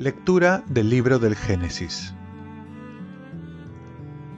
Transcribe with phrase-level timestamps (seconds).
[0.00, 2.14] Lectura del libro del Génesis.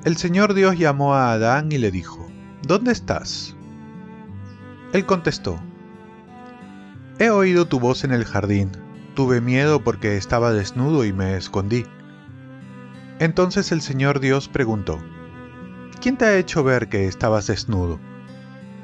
[0.05, 2.29] El Señor Dios llamó a Adán y le dijo,
[2.63, 3.55] ¿Dónde estás?
[4.93, 5.61] Él contestó,
[7.21, 8.73] He oído tu voz en el jardín,
[9.15, 11.85] tuve miedo porque estaba desnudo y me escondí.
[13.21, 14.99] Entonces el Señor Dios preguntó,
[16.03, 18.01] ¿quién te ha hecho ver que estabas desnudo?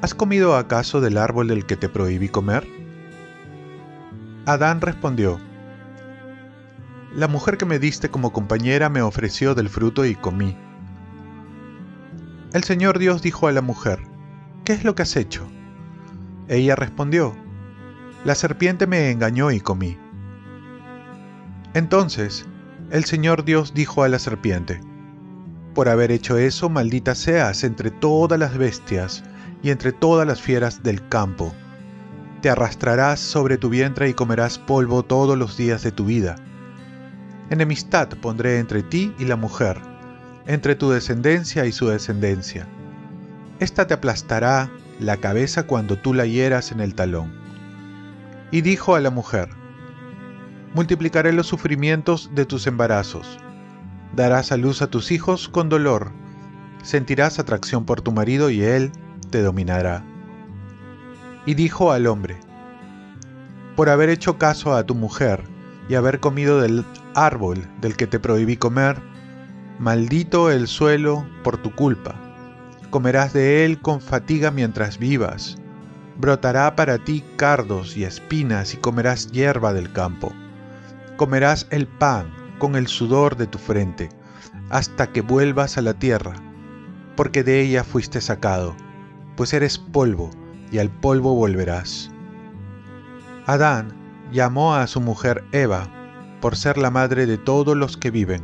[0.01, 2.65] ¿Has comido acaso del árbol del que te prohibí comer?
[4.45, 5.37] Adán respondió,
[7.13, 10.55] la mujer que me diste como compañera me ofreció del fruto y comí.
[12.53, 13.99] El Señor Dios dijo a la mujer,
[14.63, 15.45] ¿qué es lo que has hecho?
[16.47, 17.35] Ella respondió,
[18.23, 19.97] la serpiente me engañó y comí.
[21.73, 22.47] Entonces,
[22.91, 24.79] el Señor Dios dijo a la serpiente,
[25.73, 29.23] por haber hecho eso, maldita seas entre todas las bestias
[29.61, 31.53] y entre todas las fieras del campo.
[32.41, 36.35] Te arrastrarás sobre tu vientre y comerás polvo todos los días de tu vida
[37.49, 39.77] Enemistad pondré entre ti y la mujer,
[40.45, 42.67] entre tu descendencia y su descendencia.
[43.59, 47.33] Esta te aplastará la cabeza cuando tú la hieras en el talón.
[48.51, 49.49] Y dijo a la mujer,
[50.75, 53.39] Multiplicaré los sufrimientos de tus embarazos.
[54.15, 56.11] Darás a luz a tus hijos con dolor.
[56.81, 58.91] Sentirás atracción por tu marido y él
[59.29, 60.03] te dominará.
[61.45, 62.37] Y dijo al hombre,
[63.75, 65.43] Por haber hecho caso a tu mujer
[65.87, 68.99] y haber comido del árbol del que te prohibí comer,
[69.77, 72.15] maldito el suelo por tu culpa.
[72.89, 75.57] Comerás de él con fatiga mientras vivas.
[76.17, 80.33] Brotará para ti cardos y espinas y comerás hierba del campo.
[81.15, 84.09] Comerás el pan con el sudor de tu frente,
[84.69, 86.35] hasta que vuelvas a la tierra,
[87.15, 88.75] porque de ella fuiste sacado,
[89.35, 90.29] pues eres polvo,
[90.71, 92.11] y al polvo volverás.
[93.47, 93.93] Adán
[94.31, 95.87] llamó a su mujer Eva,
[96.39, 98.43] por ser la madre de todos los que viven.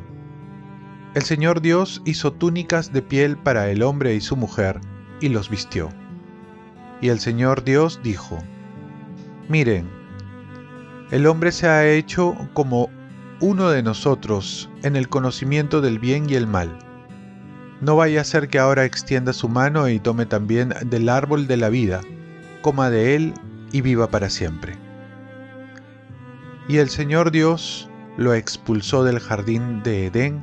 [1.13, 4.81] El Señor Dios hizo túnicas de piel para el hombre y su mujer,
[5.21, 5.89] y los vistió.
[7.01, 8.39] Y el Señor Dios dijo,
[9.47, 9.89] Miren,
[11.11, 12.89] el hombre se ha hecho como
[13.41, 16.79] uno de nosotros en el conocimiento del bien y el mal.
[17.81, 21.57] No vaya a ser que ahora extienda su mano y tome también del árbol de
[21.57, 22.01] la vida,
[22.61, 23.33] coma de él
[23.73, 24.77] y viva para siempre.
[26.69, 30.41] Y el Señor Dios lo expulsó del jardín de Edén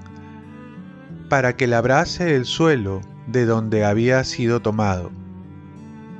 [1.30, 5.10] para que labrase el suelo de donde había sido tomado.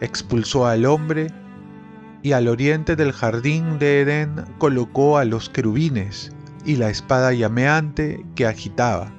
[0.01, 1.27] Expulsó al hombre
[2.23, 6.33] y al oriente del jardín de Edén colocó a los querubines
[6.65, 9.13] y la espada llameante que agitaba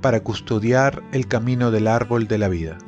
[0.00, 2.78] para custodiar el camino del árbol de la vida.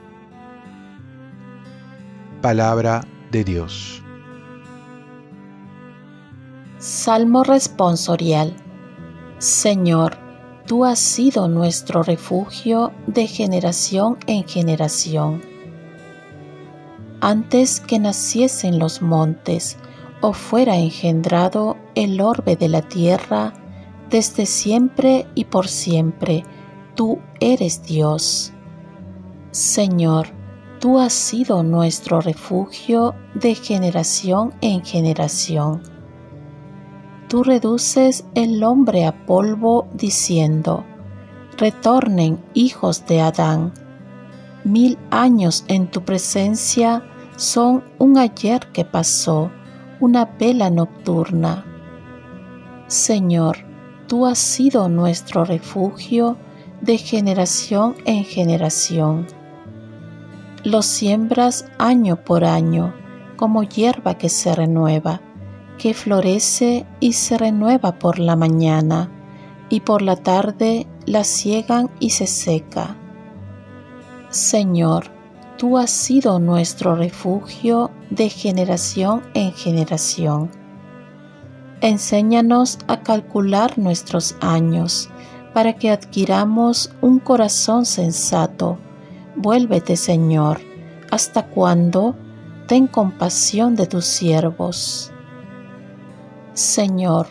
[2.42, 4.02] Palabra de Dios.
[6.78, 8.54] Salmo responsorial.
[9.38, 10.18] Señor,
[10.66, 15.40] tú has sido nuestro refugio de generación en generación.
[17.20, 19.78] Antes que naciesen los montes
[20.20, 23.54] o fuera engendrado el orbe de la tierra,
[24.14, 26.44] desde siempre y por siempre,
[26.94, 28.52] tú eres Dios.
[29.50, 30.28] Señor,
[30.80, 35.82] tú has sido nuestro refugio de generación en generación
[37.34, 40.84] tú reduces el hombre a polvo diciendo,
[41.58, 43.72] retornen hijos de Adán.
[44.62, 47.02] Mil años en tu presencia
[47.34, 49.50] son un ayer que pasó,
[49.98, 51.66] una vela nocturna.
[52.86, 53.56] Señor,
[54.14, 56.36] tú has sido nuestro refugio
[56.80, 59.26] de generación en generación.
[60.62, 62.94] Lo siembras año por año
[63.34, 65.20] como hierba que se renueva
[65.78, 69.10] que florece y se renueva por la mañana,
[69.68, 72.96] y por la tarde la ciegan y se seca.
[74.30, 75.06] Señor,
[75.58, 80.63] tú has sido nuestro refugio de generación en generación.
[81.84, 85.10] Enséñanos a calcular nuestros años
[85.52, 88.78] para que adquiramos un corazón sensato.
[89.36, 90.62] Vuélvete, Señor,
[91.10, 92.16] ¿hasta cuándo?
[92.68, 95.12] Ten compasión de tus siervos.
[96.54, 97.26] Señor,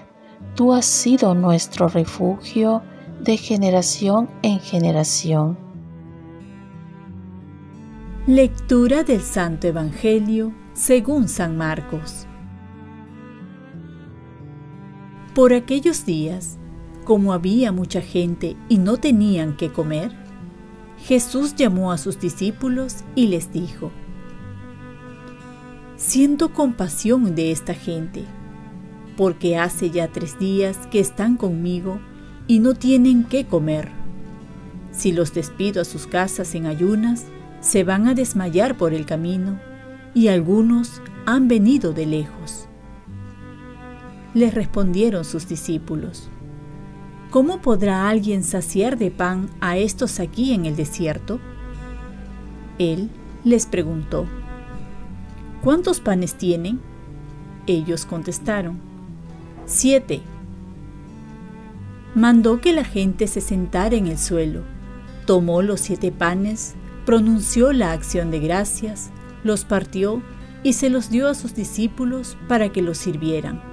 [0.54, 2.84] tú has sido nuestro refugio
[3.22, 5.58] de generación en generación.
[8.28, 12.28] Lectura del Santo Evangelio según San Marcos.
[15.34, 16.60] Por aquellos días,
[17.06, 20.12] como había mucha gente y no tenían que comer,
[21.00, 23.92] Jesús llamó a sus discípulos y les dijo,
[25.96, 28.26] Siento compasión de esta gente,
[29.18, 32.00] porque hace ya tres días que están conmigo
[32.46, 33.90] y no tienen qué comer.
[34.92, 37.26] Si los despido a sus casas en ayunas,
[37.60, 39.60] se van a desmayar por el camino,
[40.14, 42.68] y algunos han venido de lejos.
[44.34, 46.28] Les respondieron sus discípulos,
[47.30, 51.40] ¿cómo podrá alguien saciar de pan a estos aquí en el desierto?
[52.80, 53.12] Él
[53.44, 54.26] les preguntó,
[55.62, 56.80] ¿cuántos panes tienen?
[57.68, 58.80] Ellos contestaron,
[59.68, 60.22] siete.
[62.16, 64.62] Mandó que la gente se sentara en el suelo,
[65.28, 66.74] tomó los siete panes,
[67.06, 69.12] pronunció la acción de gracias,
[69.44, 70.24] los partió
[70.64, 73.73] y se los dio a sus discípulos para que los sirvieran.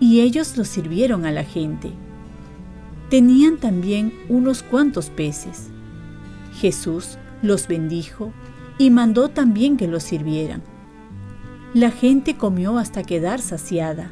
[0.00, 1.92] Y ellos los sirvieron a la gente.
[3.10, 5.68] Tenían también unos cuantos peces.
[6.54, 8.32] Jesús los bendijo
[8.78, 10.62] y mandó también que los sirvieran.
[11.74, 14.10] La gente comió hasta quedar saciada,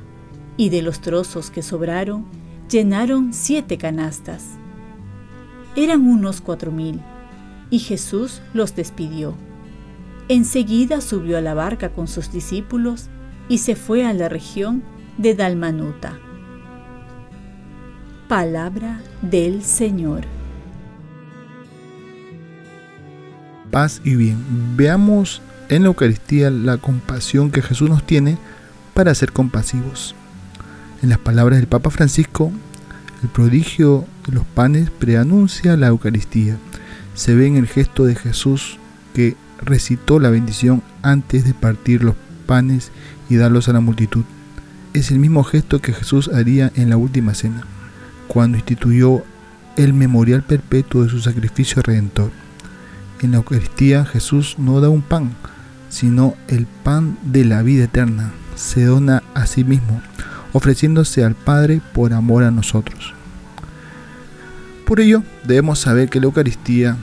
[0.56, 2.26] y de los trozos que sobraron,
[2.70, 4.44] llenaron siete canastas.
[5.74, 7.00] Eran unos cuatro mil,
[7.70, 9.34] y Jesús los despidió.
[10.28, 13.08] Enseguida subió a la barca con sus discípulos
[13.48, 14.82] y se fue a la región
[15.18, 16.16] de Dalmanuta.
[18.28, 20.22] Palabra del Señor.
[23.70, 24.38] Paz y bien.
[24.76, 28.38] Veamos en la Eucaristía la compasión que Jesús nos tiene
[28.94, 30.14] para ser compasivos.
[31.02, 32.52] En las palabras del Papa Francisco,
[33.22, 36.56] el prodigio de los panes preanuncia la Eucaristía.
[37.14, 38.78] Se ve en el gesto de Jesús
[39.14, 42.14] que recitó la bendición antes de partir los
[42.46, 42.92] panes
[43.28, 44.24] y darlos a la multitud.
[44.94, 47.62] Es el mismo gesto que Jesús haría en la última cena,
[48.26, 49.22] cuando instituyó
[49.76, 52.30] el memorial perpetuo de su sacrificio redentor.
[53.20, 55.32] En la Eucaristía Jesús no da un pan,
[55.90, 58.32] sino el pan de la vida eterna.
[58.56, 60.00] Se dona a sí mismo,
[60.52, 63.14] ofreciéndose al Padre por amor a nosotros.
[64.86, 66.96] Por ello, debemos saber que la Eucaristía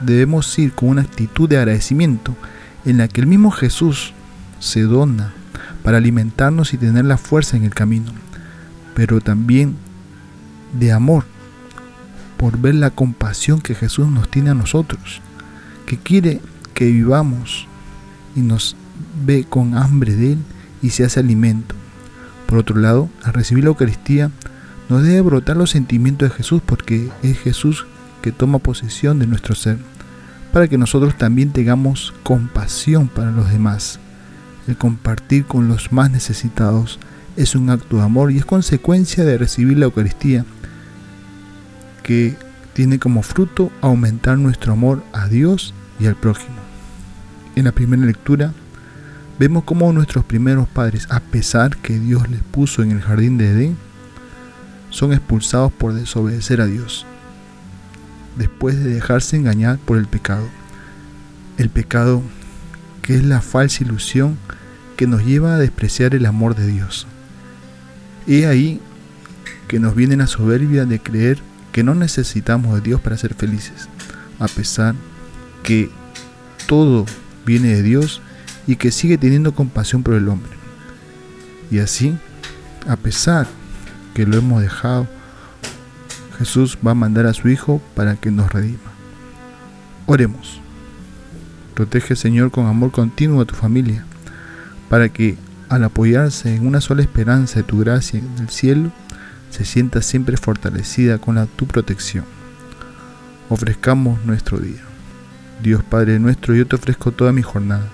[0.00, 2.34] debemos ir con una actitud de agradecimiento
[2.84, 4.12] en la que el mismo Jesús
[4.58, 5.34] se dona
[5.82, 8.12] para alimentarnos y tener la fuerza en el camino,
[8.94, 9.76] pero también
[10.78, 11.24] de amor
[12.36, 15.20] por ver la compasión que Jesús nos tiene a nosotros,
[15.86, 16.40] que quiere
[16.74, 17.66] que vivamos
[18.34, 18.76] y nos
[19.24, 20.38] ve con hambre de Él
[20.82, 21.74] y se hace alimento.
[22.46, 24.30] Por otro lado, al recibir la Eucaristía,
[24.88, 27.86] nos debe brotar los sentimientos de Jesús porque es Jesús
[28.20, 29.78] que toma posesión de nuestro ser
[30.52, 33.98] para que nosotros también tengamos compasión para los demás.
[34.68, 36.98] El compartir con los más necesitados
[37.36, 40.44] es un acto de amor y es consecuencia de recibir la Eucaristía,
[42.02, 42.36] que
[42.72, 46.56] tiene como fruto aumentar nuestro amor a Dios y al prójimo.
[47.56, 48.52] En la primera lectura
[49.38, 53.50] vemos cómo nuestros primeros padres, a pesar que Dios les puso en el jardín de
[53.50, 53.76] Edén,
[54.90, 57.06] son expulsados por desobedecer a Dios
[58.36, 60.46] después de dejarse engañar por el pecado.
[61.58, 62.22] El pecado
[63.02, 64.38] que es la falsa ilusión
[64.96, 67.06] que nos lleva a despreciar el amor de Dios.
[68.26, 68.80] He ahí
[69.68, 71.38] que nos viene la soberbia de creer
[71.72, 73.88] que no necesitamos de Dios para ser felices,
[74.38, 74.94] a pesar
[75.62, 75.90] que
[76.66, 77.06] todo
[77.46, 78.20] viene de Dios
[78.66, 80.52] y que sigue teniendo compasión por el hombre.
[81.70, 82.14] Y así,
[82.86, 83.46] a pesar
[84.14, 85.08] que lo hemos dejado,
[86.38, 88.92] Jesús va a mandar a su Hijo para que nos redima.
[90.06, 90.60] Oremos.
[91.74, 94.04] Protege, Señor, con amor continuo a tu familia,
[94.92, 95.38] para que,
[95.70, 98.92] al apoyarse en una sola esperanza de tu gracia del cielo,
[99.48, 102.26] se sienta siempre fortalecida con la, tu protección.
[103.48, 104.82] Ofrezcamos nuestro día.
[105.62, 107.88] Dios Padre nuestro, yo te ofrezco toda mi jornada,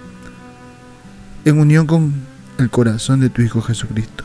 [1.44, 2.14] en unión con
[2.58, 4.24] el corazón de tu Hijo Jesucristo,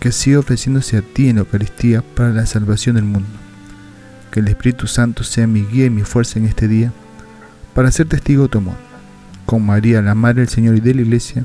[0.00, 3.28] que sigue ofreciéndose a ti en la Eucaristía para la salvación del mundo
[4.32, 6.92] que el Espíritu Santo sea mi guía y mi fuerza en este día
[7.74, 8.74] para ser testigo de tu amor.
[9.46, 11.44] Con María, la Madre del Señor y de la Iglesia,